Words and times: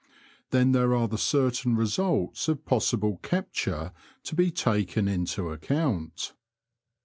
Then' 0.49 0.71
there 0.71 0.95
are 0.95 1.07
the 1.07 1.19
certain 1.19 1.75
re' 1.75 1.85
suits 1.85 2.47
of 2.47 2.65
possible 2.65 3.17
capture 3.21 3.91
to 4.23 4.33
be 4.35 4.49
taken 4.49 5.07
into 5.07 5.51
account. 5.51 6.33